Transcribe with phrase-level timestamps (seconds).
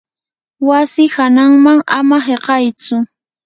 [0.67, 2.95] wasi hananman ama hiqaytsu.